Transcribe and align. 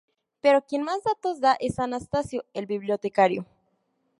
Pero 0.41 0.65
quien 0.65 0.81
más 0.81 1.03
datos 1.03 1.39
da 1.41 1.55
es 1.59 1.77
Anastasio 1.77 2.43
el 2.55 2.65
Bibliotecario. 2.65 3.45